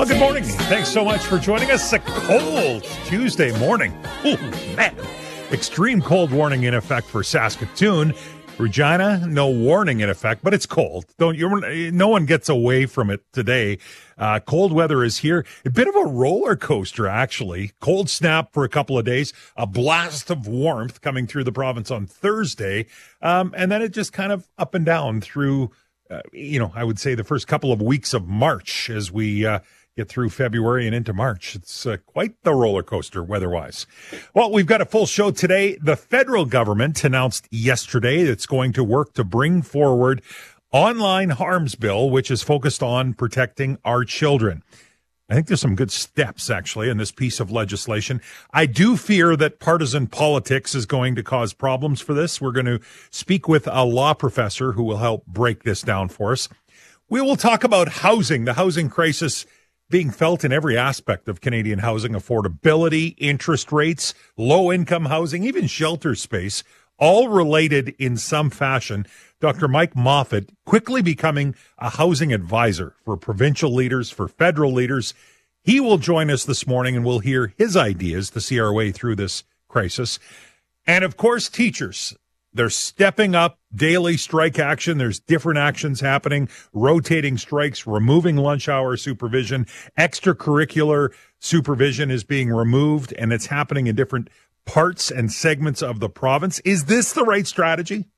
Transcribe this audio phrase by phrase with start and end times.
[0.00, 0.44] Well, good morning.
[0.44, 1.92] Thanks so much for joining us.
[1.92, 3.92] A cold Tuesday morning.
[4.24, 4.38] Oh,
[4.74, 4.96] man.
[5.52, 8.14] Extreme cold warning in effect for Saskatoon.
[8.56, 11.04] Regina, no warning in effect, but it's cold.
[11.18, 11.90] Don't you?
[11.90, 13.76] No one gets away from it today.
[14.16, 15.44] Uh, cold weather is here.
[15.66, 17.72] A bit of a roller coaster, actually.
[17.80, 19.34] Cold snap for a couple of days.
[19.54, 22.86] A blast of warmth coming through the province on Thursday,
[23.20, 25.72] um, and then it just kind of up and down through.
[26.10, 29.44] Uh, you know, I would say the first couple of weeks of March as we.
[29.44, 29.58] Uh,
[29.96, 31.54] get through February and into March.
[31.54, 33.86] It's uh, quite the roller coaster weather-wise.
[34.34, 35.76] Well, we've got a full show today.
[35.82, 40.22] The federal government announced yesterday it's going to work to bring forward
[40.72, 44.62] online harms bill, which is focused on protecting our children.
[45.28, 48.20] I think there's some good steps actually in this piece of legislation.
[48.52, 52.40] I do fear that partisan politics is going to cause problems for this.
[52.40, 52.80] We're going to
[53.10, 56.48] speak with a law professor who will help break this down for us.
[57.08, 59.46] We will talk about housing, the housing crisis
[59.90, 65.66] being felt in every aspect of Canadian housing affordability, interest rates, low income housing, even
[65.66, 66.62] shelter space,
[66.98, 69.06] all related in some fashion.
[69.40, 69.68] Dr.
[69.68, 75.12] Mike Moffat quickly becoming a housing advisor for provincial leaders, for federal leaders.
[75.62, 78.92] He will join us this morning and we'll hear his ideas to see our way
[78.92, 80.18] through this crisis.
[80.86, 82.14] And of course, teachers.
[82.52, 84.98] They're stepping up daily strike action.
[84.98, 89.66] There's different actions happening, rotating strikes, removing lunch hour supervision,
[89.98, 94.28] extracurricular supervision is being removed, and it's happening in different
[94.66, 96.58] parts and segments of the province.
[96.60, 98.08] Is this the right strategy?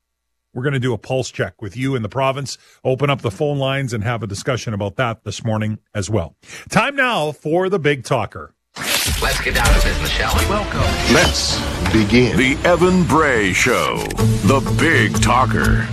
[0.53, 3.31] We're going to do a pulse check with you in the province, open up the
[3.31, 6.35] phone lines, and have a discussion about that this morning as well.
[6.69, 8.53] Time now for the big talker.
[9.21, 10.45] Let's get down to business, shall we?
[10.45, 10.79] Welcome.
[11.13, 11.59] Let's
[11.91, 12.37] begin.
[12.37, 15.85] The Evan Bray Show, the big talker.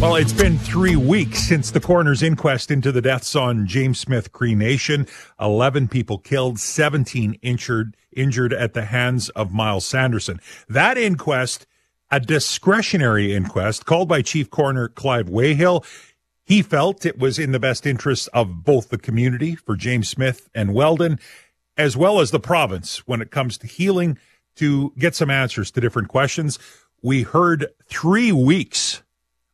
[0.00, 4.30] Well, it's been three weeks since the coroner's inquest into the deaths on James Smith
[4.30, 5.08] Cree Nation.
[5.40, 10.40] 11 people killed, 17 injured, injured at the hands of Myles Sanderson.
[10.68, 11.66] That inquest,
[12.08, 15.84] a discretionary inquest called by Chief Coroner Clive Weighill.
[16.44, 20.48] He felt it was in the best interest of both the community for James Smith
[20.54, 21.18] and Weldon
[21.78, 24.18] as well as the province when it comes to healing
[24.56, 26.58] to get some answers to different questions.
[27.00, 29.02] We heard three weeks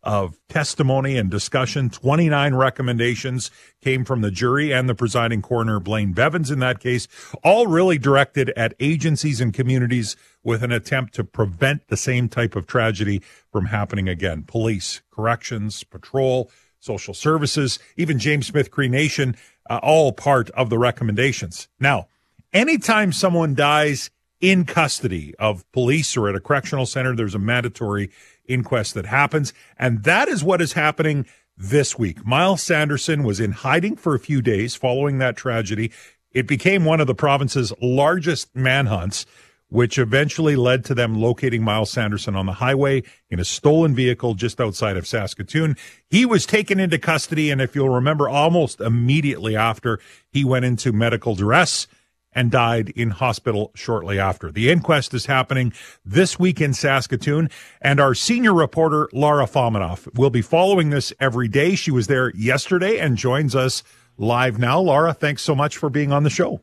[0.02, 1.90] of testimony and discussion.
[1.90, 3.50] 29 recommendations
[3.82, 7.08] came from the jury and the presiding coroner, Blaine Beaven, in that case,
[7.42, 12.54] all really directed at agencies and communities with an attempt to prevent the same type
[12.54, 14.42] of tragedy from happening again.
[14.42, 19.36] Police, corrections, patrol, social services, even James Smith Cree Nation,
[19.70, 21.68] uh, all part of the recommendations.
[21.80, 22.08] Now,
[22.54, 24.10] anytime someone dies
[24.40, 28.10] in custody of police or at a correctional center, there's a mandatory
[28.46, 29.52] inquest that happens.
[29.78, 31.26] And that is what is happening
[31.56, 32.24] this week.
[32.26, 35.90] Myles Sanderson was in hiding for a few days following that tragedy.
[36.30, 39.24] It became one of the province's largest manhunts,
[39.68, 44.34] which eventually led to them locating Myles Sanderson on the highway in a stolen vehicle
[44.34, 45.76] just outside of Saskatoon.
[46.10, 47.50] He was taken into custody.
[47.50, 50.00] And if you'll remember, almost immediately after
[50.30, 51.86] he went into medical duress
[52.34, 54.50] and died in hospital shortly after.
[54.50, 55.72] The inquest is happening
[56.04, 57.50] this week in Saskatoon,
[57.80, 61.74] and our senior reporter, Lara Fominoff, will be following this every day.
[61.74, 63.82] She was there yesterday and joins us
[64.16, 64.80] live now.
[64.80, 66.60] Lara, thanks so much for being on the show.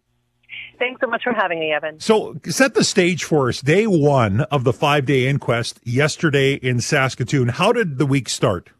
[0.80, 2.00] Thanks so much for having me, Evan.
[2.00, 3.62] So, set the stage for us.
[3.62, 7.50] Day one of the five day inquest yesterday in Saskatoon.
[7.50, 8.72] How did the week start?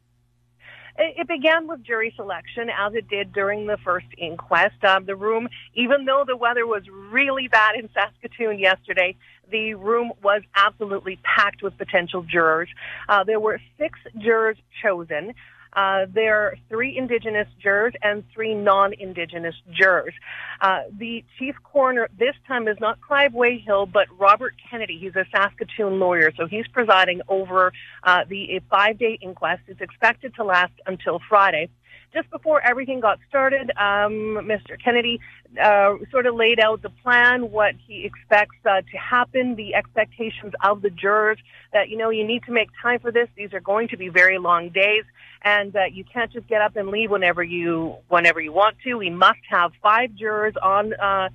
[1.04, 4.84] It began with jury selection, as it did during the first inquest.
[4.84, 9.16] Um, the room, even though the weather was really bad in Saskatoon yesterday,
[9.50, 12.70] the room was absolutely packed with potential jurors.
[13.10, 15.34] Uh, there were six jurors chosen.
[15.74, 20.14] Uh, there are three Indigenous jurors and three non-Indigenous jurors.
[20.60, 24.98] Uh, the chief coroner this time is not Clive Weighill, but Robert Kennedy.
[25.00, 27.72] He's a Saskatoon lawyer, so he's presiding over
[28.04, 29.62] uh, the five-day inquest.
[29.68, 31.70] It's expected to last until Friday
[32.14, 34.82] just before everything got started, um, Mr.
[34.84, 35.20] Kennedy
[35.62, 40.54] uh, sort of laid out the plan, what he expects uh, to happen, the expectations
[40.64, 41.38] of the jurors.
[41.74, 43.28] That you know, you need to make time for this.
[43.36, 45.04] These are going to be very long days,
[45.42, 48.96] and uh, you can't just get up and leave whenever you whenever you want to.
[48.96, 51.30] We must have five jurors on uh,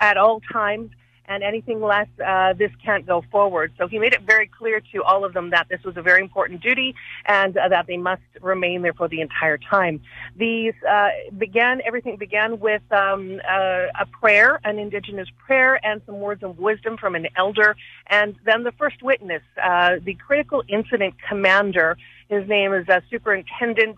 [0.00, 0.90] at all times
[1.26, 3.72] and anything less, uh, this can't go forward.
[3.78, 6.20] So he made it very clear to all of them that this was a very
[6.20, 6.94] important duty
[7.24, 10.00] and uh, that they must remain there for the entire time.
[10.36, 16.20] These uh, began, everything began with um, uh, a prayer, an indigenous prayer, and some
[16.20, 17.76] words of wisdom from an elder,
[18.06, 21.96] and then the first witness, uh, the critical incident commander.
[22.28, 23.96] His name is uh, Superintendent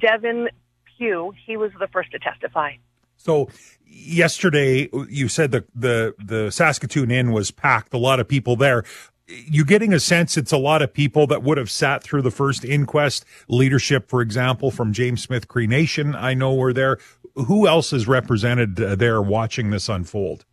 [0.00, 0.48] Devin
[0.96, 1.32] Pugh.
[1.46, 2.74] He was the first to testify.
[3.24, 3.48] So
[3.86, 8.84] yesterday you said the the the Saskatoon Inn was packed, a lot of people there.
[9.26, 12.30] You getting a sense it's a lot of people that would have sat through the
[12.30, 16.14] first inquest, leadership, for example, from James Smith Cree Nation.
[16.14, 16.98] I know were there.
[17.34, 20.44] Who else is represented uh, there watching this unfold?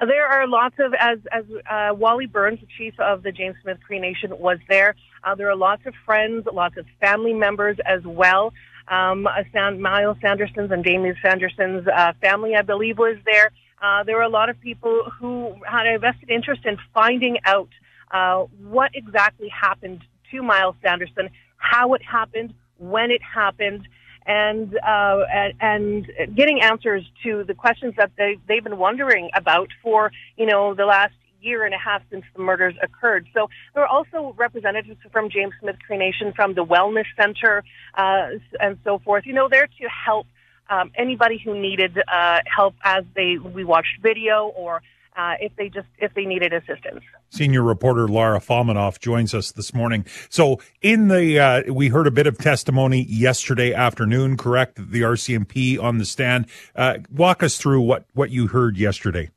[0.00, 3.78] There are lots of, as as uh, Wally Burns, the chief of the James Smith
[3.86, 4.94] Cree Nation, was there.
[5.22, 8.52] Uh, there are lots of friends, lots of family members as well.
[8.90, 13.50] Um, uh, Myles Sanderson's and Damien Sanderson's uh, family, I believe, was there.
[13.80, 17.68] Uh, there were a lot of people who had a vested interest in finding out
[18.10, 23.86] uh, what exactly happened to Myles Sanderson, how it happened, when it happened,
[24.26, 25.20] and uh,
[25.60, 30.74] and getting answers to the questions that they they've been wondering about for you know
[30.74, 33.26] the last year and a half since the murders occurred.
[33.34, 37.64] So there are also representatives from James Smith Cree Nation, from the Wellness Center,
[37.94, 38.28] uh,
[38.60, 39.26] and so forth.
[39.26, 40.26] You know, there to help
[40.70, 44.82] um, anybody who needed uh, help as they we watched video or
[45.16, 47.02] uh, if they just if they needed assistance.
[47.30, 50.06] Senior reporter Lara Fominoff joins us this morning.
[50.28, 54.36] So, in the uh, we heard a bit of testimony yesterday afternoon.
[54.36, 56.46] Correct, the RCMP on the stand.
[56.74, 59.30] Uh, walk us through what what you heard yesterday.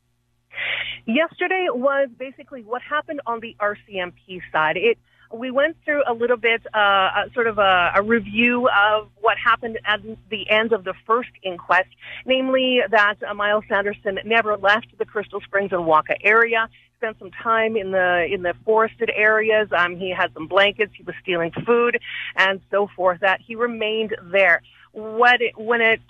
[1.06, 4.78] Yesterday was basically what happened on the RCMP side.
[4.78, 4.98] It
[5.34, 9.80] we went through a little bit, uh, sort of a, a, review of what happened
[9.86, 11.90] at the end of the first inquest,
[12.26, 16.68] namely that uh, Myles Sanderson never left the Crystal Springs and Wakaw area.
[16.98, 19.70] Spent some time in the in the forested areas.
[19.76, 20.92] Um, he had some blankets.
[20.96, 21.98] He was stealing food
[22.36, 23.22] and so forth.
[23.22, 24.62] That he remained there.
[24.92, 26.02] What it, when it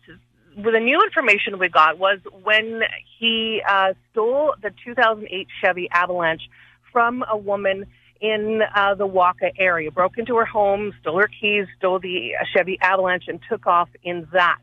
[0.56, 2.82] the new information we got was when
[3.22, 6.42] he uh, stole the 2008 Chevy Avalanche
[6.92, 7.86] from a woman
[8.20, 12.46] in uh, the Wakaw area, broke into her home, stole her keys, stole the uh,
[12.52, 14.58] Chevy Avalanche, and took off in that.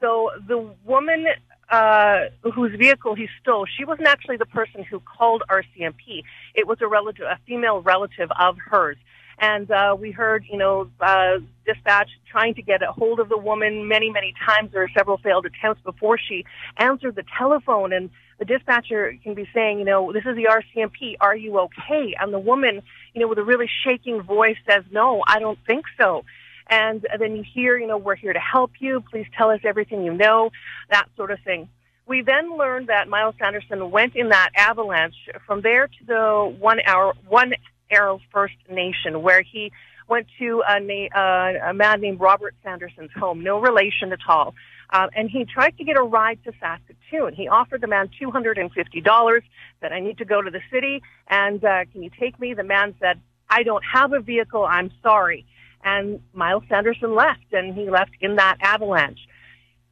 [0.00, 1.26] So the woman
[1.70, 2.20] uh,
[2.54, 6.22] whose vehicle he stole, she wasn't actually the person who called RCMP.
[6.54, 8.96] It was a relative, a female relative of hers.
[9.40, 13.38] And uh, we heard, you know, uh, dispatch trying to get a hold of the
[13.38, 14.72] woman many, many times.
[14.72, 16.44] There were several failed attempts before she
[16.76, 17.92] answered the telephone.
[17.92, 21.16] And the dispatcher can be saying, you know, this is the RCMP.
[21.20, 22.14] Are you okay?
[22.20, 22.82] And the woman,
[23.14, 26.24] you know, with a really shaking voice says, no, I don't think so.
[26.68, 29.02] And then you hear, you know, we're here to help you.
[29.10, 30.50] Please tell us everything you know,
[30.90, 31.68] that sort of thing.
[32.06, 35.14] We then learned that Myles Sanderson went in that avalanche
[35.46, 37.52] from there to the one hour, one
[37.90, 39.72] Arrow First Nation, where he
[40.08, 44.54] went to a, na- uh, a man named Robert Sanderson's home, no relation at all.
[44.90, 47.34] Uh, and he tried to get a ride to Saskatoon.
[47.34, 49.40] He offered the man $250,
[49.80, 52.54] said, I need to go to the city, and uh, can you take me?
[52.54, 53.20] The man said,
[53.50, 55.46] I don't have a vehicle, I'm sorry.
[55.84, 59.20] And Myles Sanderson left, and he left in that avalanche.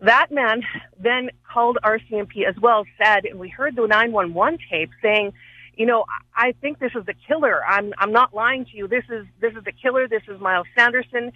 [0.01, 0.63] That man
[0.99, 5.33] then called RCMP as well, said, and we heard the 911 tape saying,
[5.77, 7.61] you know, I think this is the killer.
[7.65, 8.89] I'm I'm not lying to you.
[8.89, 10.09] This is this is the killer.
[10.09, 11.33] This is Myles Sanderson.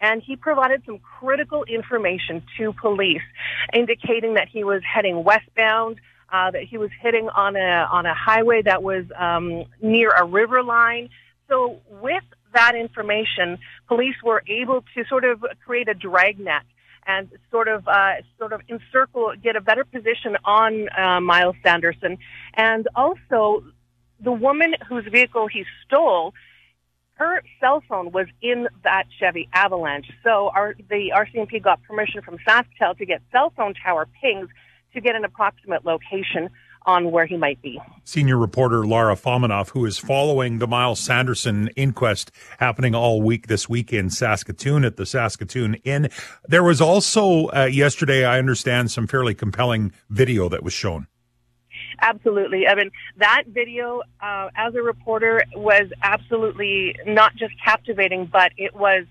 [0.00, 3.22] And he provided some critical information to police,
[3.72, 6.00] indicating that he was heading westbound,
[6.32, 10.24] uh, that he was hitting on a on a highway that was um, near a
[10.24, 11.08] river line.
[11.48, 12.24] So, with
[12.54, 16.62] that information, police were able to sort of create a dragnet
[17.06, 22.18] and sort of uh, sort of encircle, get a better position on uh, Myles Sanderson,
[22.54, 23.64] and also
[24.22, 26.34] the woman whose vehicle he stole,
[27.14, 30.10] her cell phone was in that Chevy Avalanche.
[30.24, 34.48] So our, the RCMP got permission from SaskTel to get cell phone tower pings
[34.94, 36.50] to get an approximate location
[36.84, 37.80] on where he might be.
[38.04, 43.68] Senior reporter Lara Fominoff, who is following the Myles Sanderson inquest happening all week this
[43.68, 46.08] week in Saskatoon at the Saskatoon Inn.
[46.44, 51.06] There was also uh, yesterday, I understand, some fairly compelling video that was shown.
[52.00, 52.66] Absolutely.
[52.66, 58.74] I mean, that video, uh, as a reporter, was absolutely not just captivating, but it
[58.74, 59.04] was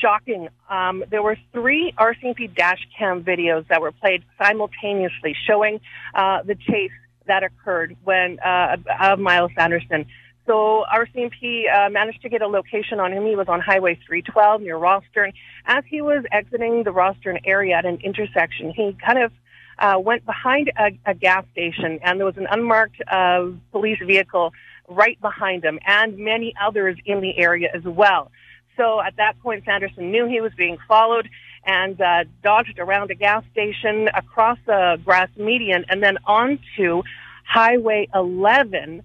[0.00, 0.48] shocking.
[0.68, 5.80] Um, there were three RCMP dash cam videos that were played simultaneously showing
[6.14, 6.90] uh, the chase
[7.26, 10.06] that occurred when uh, of Myles Sanderson.
[10.46, 13.26] So RCMP uh, managed to get a location on him.
[13.26, 15.32] He was on Highway 312 near Rosthern.
[15.66, 19.32] As he was exiting the Rosthern area at an intersection, he kind of
[19.78, 24.52] uh, went behind a, a, gas station, and there was an unmarked uh, police vehicle
[24.88, 28.30] right behind him, and many others in the area as well.
[28.76, 31.28] So at that point, Sanderson knew he was being followed
[31.64, 37.02] and uh, dodged around a gas station, across a grass median, and then onto
[37.44, 39.02] Highway 11.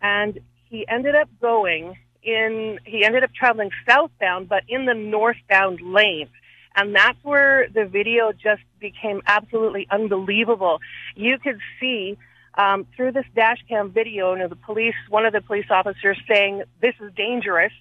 [0.00, 5.80] And he ended up going in, he ended up traveling southbound, but in the northbound
[5.80, 6.28] lane
[6.76, 10.80] And that's where the video just became absolutely unbelievable.
[11.14, 12.18] You could see
[12.56, 16.18] um, through this dash cam video, you know, the police, one of the police officers
[16.28, 17.72] saying, this is dangerous.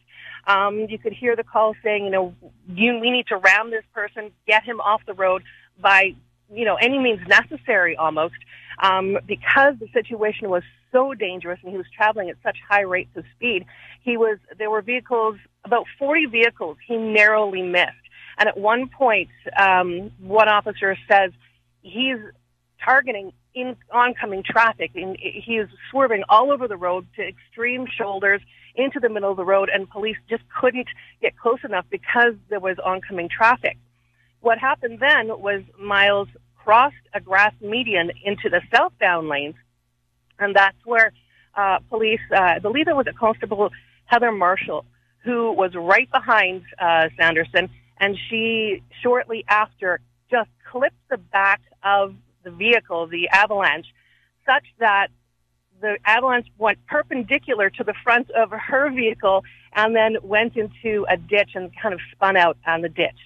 [0.46, 2.36] Um, you could hear the call saying, you know,
[2.68, 5.44] you, we need to ram this person, get him off the road
[5.80, 6.16] by,
[6.54, 8.36] you know, any means necessary almost,
[8.82, 13.16] um, because the situation was so dangerous and he was traveling at such high rates
[13.16, 13.66] of speed.
[14.02, 18.03] He was, there were vehicles, about 40 vehicles he narrowly missed.
[18.38, 21.32] And at one point, um, one officer says
[21.82, 22.18] he's
[22.84, 24.92] targeting in oncoming traffic.
[24.96, 28.42] And he is swerving all over the road to extreme shoulders
[28.76, 30.88] into the middle of the road, and police just couldn't
[31.22, 33.78] get close enough because there was oncoming traffic.
[34.42, 39.56] What happened then was Myles crossed a grass median into the southbound lanes,
[40.40, 41.14] and that's where
[41.56, 43.70] uh, police, uh, I believe it was a constable
[44.06, 44.86] Heather Marshall,
[45.20, 52.16] who was right behind uh, Sanderson, and she shortly after just clipped the back of
[52.44, 53.88] the vehicle, the avalanche,
[54.46, 55.08] such that
[55.82, 61.18] the avalanche went perpendicular to the front of her vehicle and then went into a
[61.18, 63.20] ditch and kind of spun out on the ditch.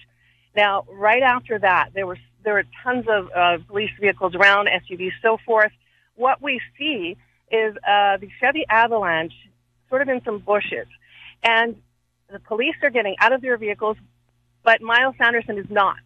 [0.56, 5.12] Now, right after that, there were there were tons of uh, police vehicles around, SUVs,
[5.22, 5.72] so forth.
[6.14, 7.16] What we see
[7.50, 9.34] is uh, the Chevy Avalanche
[9.88, 10.86] sort of in some bushes,
[11.42, 11.76] and
[12.30, 13.96] the police are getting out of their vehicles,
[14.64, 15.96] but Myles Sanderson is not.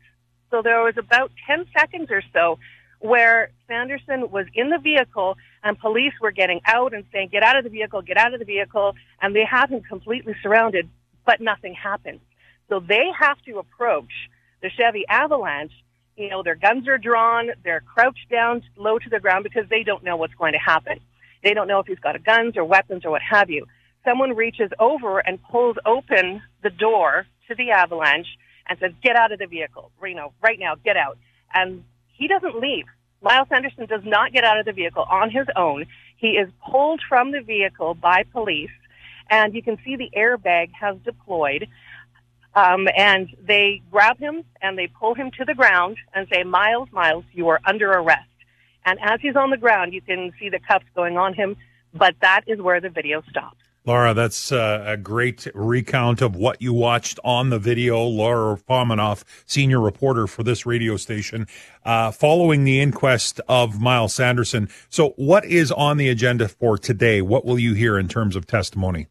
[0.50, 2.58] So there was about 10 seconds or so
[3.00, 7.56] where Sanderson was in the vehicle and police were getting out and saying, get out
[7.56, 8.94] of the vehicle, get out of the vehicle.
[9.20, 10.88] And they have him completely surrounded,
[11.26, 12.20] but nothing happens.
[12.68, 14.12] So they have to approach
[14.62, 15.72] the Chevy Avalanche.
[16.16, 17.50] You know, their guns are drawn.
[17.64, 21.00] They're crouched down low to the ground because they don't know what's going to happen.
[21.42, 23.66] They don't know if he's got guns or weapons or what have you.
[24.04, 28.28] Someone reaches over and pulls open the door to the Avalanche
[28.68, 29.90] and says, get out of the vehicle.
[30.02, 31.18] Know, right now, get out.
[31.54, 32.84] And he doesn't leave.
[33.22, 35.86] Myles Sanderson does not get out of the vehicle on his own.
[36.16, 38.70] He is pulled from the vehicle by police,
[39.30, 41.68] and you can see the airbag has deployed.
[42.54, 46.88] Um, and they grab him and they pull him to the ground and say, Myles,
[46.92, 48.28] Myles, you are under arrest.
[48.84, 51.56] And as he's on the ground, you can see the cuffs going on him,
[51.94, 53.56] but that is where the video stops.
[53.84, 58.00] Laura, that's uh, a great recount of what you watched on the video.
[58.04, 61.48] Laura Fominoff, senior reporter for this radio station,
[61.84, 64.68] uh, following the inquest of Myles Sanderson.
[64.88, 67.22] So, what is on the agenda for today?
[67.22, 69.08] What will you hear in terms of testimony?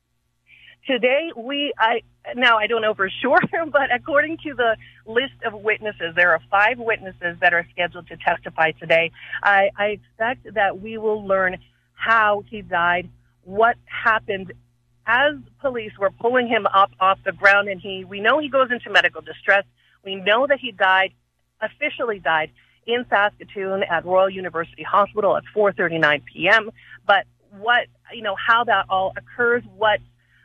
[0.87, 2.01] Today, we, I,
[2.35, 6.39] now I don't know for sure, but according to the list of witnesses, there are
[6.49, 9.11] five witnesses that are scheduled to testify today.
[9.43, 11.57] I, I expect that we will learn
[11.93, 13.09] how he died
[13.43, 14.53] what happened
[15.05, 18.69] as police were pulling him up off the ground and he we know he goes
[18.71, 19.63] into medical distress
[20.05, 21.11] we know that he died
[21.61, 22.51] officially died
[22.85, 26.71] in Saskatoon at Royal University Hospital at 4:39 p.m.
[27.05, 27.25] But
[27.57, 29.99] what you know how that all occurs, what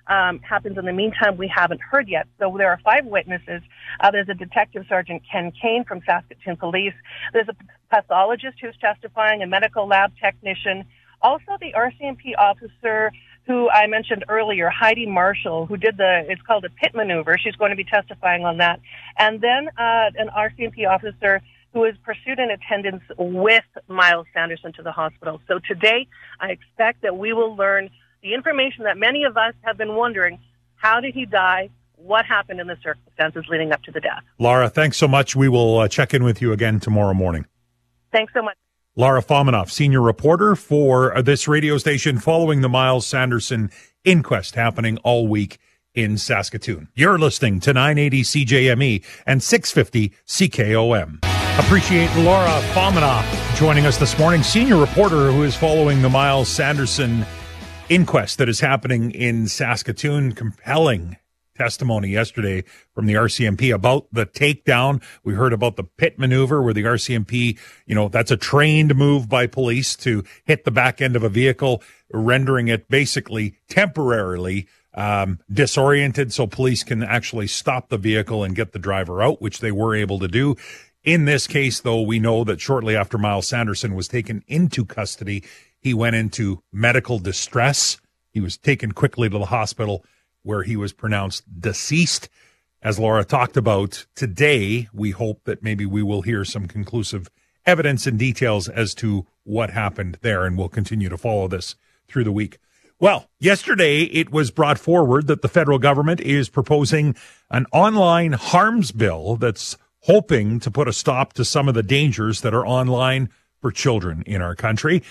[0.07, 2.29] um, happens in the meantime, we haven't heard yet.
[2.39, 3.63] So there are five witnesses.
[3.99, 6.95] Uh, there's a Detective Sergeant Ken Kane from Saskatoon Police.
[7.33, 7.57] There's a
[7.91, 10.85] pathologist who's testifying, a medical lab technician,
[11.23, 13.13] also, the RCMP officer
[13.47, 17.39] who I mentioned earlier, Heidi Marshall, who did the, it's called a pit maneuver.
[17.39, 18.81] She's going to be testifying on that.
[19.19, 21.41] And then uh, an RCMP officer
[21.73, 25.41] who is pursued in attendance with Myles Sanderson to the hospital.
[25.47, 26.09] So today,
[26.41, 27.91] I expect that we will learn
[28.23, 30.41] the information that many of us have been wondering.
[30.77, 31.71] How did he die?
[31.97, 34.23] What happened in the circumstances leading up to the death?
[34.39, 35.37] Laura, thanks so much.
[35.37, 37.47] We will uh, check in with you again tomorrow morning.
[38.13, 38.57] Thanks so much.
[38.99, 43.71] Laura Fominoff, senior reporter for uh, this radio station following the Myles Sanderson
[44.05, 45.59] inquest happening all week
[45.95, 46.89] in Saskatoon.
[46.95, 51.19] You're listening to 980 CJME and 650 CKOM.
[51.59, 57.27] Appreciate Laura Fominoff joining us this morning, senior reporter who is following the Myles Sanderson
[57.91, 60.33] inquest that is happening in Saskatoon.
[60.33, 61.19] Compelling
[61.57, 65.03] testimony yesterday from the RCMP about the takedown.
[65.25, 69.29] We heard about the pit maneuver where the RCMP, you know, that's a trained move
[69.29, 71.83] by police to hit the back end of a vehicle,
[72.13, 78.73] rendering it basically temporarily um, disoriented so police can actually stop the vehicle and get
[78.73, 80.57] the driver out, which they were able to do.
[81.05, 85.45] In this case, though, we know that shortly after Myles Sanderson was taken into custody,
[85.79, 87.99] he went into medical distress.
[88.33, 90.05] He was taken quickly to the hospital
[90.47, 92.29] where he was pronounced deceased.
[92.81, 97.29] As Laura talked about today, we hope that maybe we will hear some conclusive
[97.67, 101.75] evidence and details as to what happened there, and we'll continue to follow this
[102.07, 102.59] through the week.
[103.01, 107.17] Well, yesterday it was brought forward that the federal government is proposing
[107.51, 112.43] an online harms bill that's hoping to put a stop to some of the dangers
[112.43, 115.03] that are online for children in our country.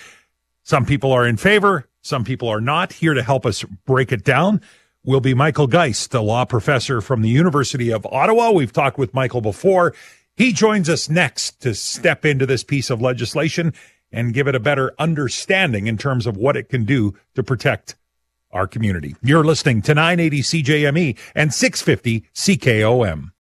[0.64, 2.94] Some people are in favor, some people are not.
[2.94, 4.62] Here to help us break it down
[5.06, 8.52] will be Michael Geist, the law professor from the University of Ottawa.
[8.52, 9.94] We've talked with Michael before.
[10.36, 13.74] He joins us next to step into this piece of legislation
[14.12, 17.96] and give it a better understanding in terms of what it can do to protect
[18.52, 19.16] our community.
[19.22, 23.32] You're listening to 980 CJME and 650 CKOM.